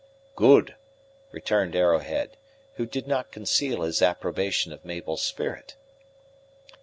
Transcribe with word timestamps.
"Good," 0.35 0.73
returned 1.31 1.75
Arrowhead, 1.75 2.35
who 2.77 2.87
did 2.87 3.05
not 3.07 3.29
conceal 3.31 3.83
his 3.83 4.01
approbation 4.01 4.73
of 4.73 4.83
Mabel's 4.83 5.21
spirit. 5.21 5.75